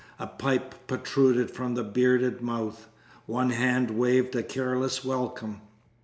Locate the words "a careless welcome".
4.35-5.61